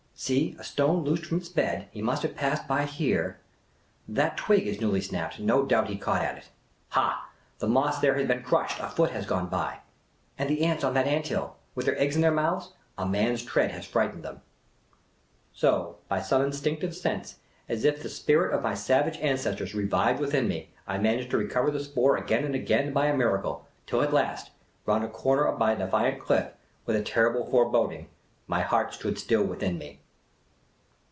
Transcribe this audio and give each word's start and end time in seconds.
'* 0.21 0.21
See, 0.31 0.55
a 0.59 0.63
stone 0.63 1.03
loosed 1.03 1.25
from 1.25 1.39
its 1.39 1.49
bed— 1.49 1.87
he 1.93 1.99
must 2.03 2.21
have 2.21 2.35
passed 2.35 2.67
by 2.67 2.83
here.... 2.85 3.39
That 4.07 4.37
twig 4.37 4.67
is 4.67 4.79
newly 4.79 5.01
snapped; 5.01 5.39
no 5.39 5.65
doubt 5.65 5.89
he 5.89 5.97
caught 5.97 6.21
at 6.21 6.37
it.... 6.37 6.49
Ha, 6.89 7.27
the 7.57 7.67
moss 7.67 7.97
there 7.99 8.13
has 8.13 8.27
been 8.27 8.43
crushed; 8.43 8.79
a 8.79 8.87
foot 8.87 9.09
has 9.09 9.25
gone 9.25 9.47
by. 9.49 9.79
And 10.37 10.47
the 10.47 10.61
ants 10.63 10.83
on 10.83 10.93
that 10.93 11.07
ant 11.07 11.25
hill, 11.25 11.55
with 11.73 11.87
their 11.87 11.99
eggs 11.99 12.15
in 12.15 12.21
their 12.21 12.29
mouths— 12.31 12.71
a 12.99 13.05
man's 13.07 13.43
tread 13.43 13.71
has 13.71 13.87
frightened 13.87 14.21
them." 14.21 14.41
So, 15.53 15.97
by 16.07 16.21
some 16.21 16.43
instinctive 16.43 16.95
sense, 16.95 17.37
as 17.67 17.83
if 17.83 18.03
the 18.03 18.07
spirit 18.09 18.53
of 18.53 18.61
my 18.61 18.75
savage 18.75 19.17
ancestors 19.21 19.73
reviv^ed 19.73 20.19
within 20.19 20.47
me, 20.47 20.69
I 20.85 20.99
managed 20.99 21.31
to 21.31 21.37
recover 21.39 21.71
the 21.71 21.83
spoor 21.83 22.15
again 22.15 22.45
and 22.45 22.53
again 22.53 22.93
by 22.93 23.07
a 23.07 23.17
miracle, 23.17 23.67
till 23.87 24.03
at 24.03 24.13
last, 24.13 24.51
round 24.85 25.03
a 25.03 25.07
corner 25.09 25.51
by 25.53 25.71
a 25.71 25.79
defiant 25.79 26.21
cliff— 26.21 26.51
with 26.85 26.95
a 26.95 27.01
terrible 27.01 27.49
foreboding, 27.49 28.07
my 28.45 28.61
heart 28.61 28.93
stood 28.93 29.17
still 29.17 29.43
within 29.43 29.79
me. 29.79 29.97